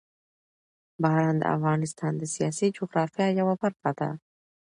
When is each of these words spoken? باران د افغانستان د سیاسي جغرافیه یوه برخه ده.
باران 1.03 1.35
د 1.39 1.43
افغانستان 1.55 2.13
د 2.17 2.23
سیاسي 2.35 2.67
جغرافیه 2.77 3.27
یوه 3.39 3.55
برخه 3.63 3.91
ده. 3.99 4.09